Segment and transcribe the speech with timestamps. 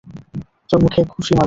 [0.69, 1.39] তোর মুখে এক ঘুষি মারব।